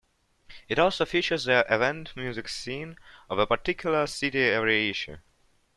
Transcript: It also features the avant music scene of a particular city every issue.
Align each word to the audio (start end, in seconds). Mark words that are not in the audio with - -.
It 0.67 0.79
also 0.79 1.05
features 1.05 1.43
the 1.43 1.63
avant 1.71 2.15
music 2.15 2.49
scene 2.49 2.97
of 3.29 3.37
a 3.37 3.45
particular 3.45 4.07
city 4.07 4.39
every 4.45 4.89
issue. 4.89 5.17